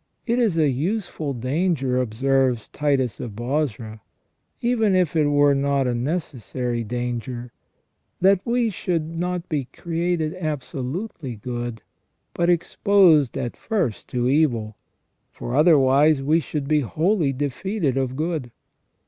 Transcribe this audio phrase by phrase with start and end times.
[0.00, 4.00] * It is a useful danger, observes Titus of Bozra,
[4.60, 7.52] even if it were not a necessary danger,
[8.20, 11.82] that we should not be created absolutely good,
[12.34, 14.76] but exposed at first to evil,
[15.30, 18.50] for otherwise we should be wholly defeated of good.